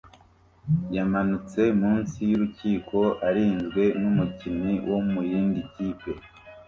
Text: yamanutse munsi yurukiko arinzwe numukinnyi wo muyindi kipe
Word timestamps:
yamanutse 0.95 1.61
munsi 1.81 2.17
yurukiko 2.31 2.97
arinzwe 3.27 3.83
numukinnyi 4.01 4.73
wo 4.89 4.99
muyindi 5.11 5.59
kipe 5.71 6.11